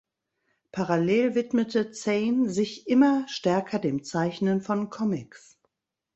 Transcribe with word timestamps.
Parallel 0.71 1.35
widmete 1.35 1.91
Zejn 1.91 2.49
sich 2.49 2.87
immer 2.87 3.27
stärker 3.27 3.77
dem 3.77 4.03
Zeichnen 4.03 4.59
von 4.63 4.89
Comics. 4.89 5.59